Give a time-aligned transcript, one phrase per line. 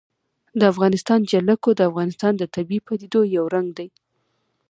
[0.59, 3.89] د افغانستان جلکو د افغانستان د طبیعي پدیدو یو رنګ دی.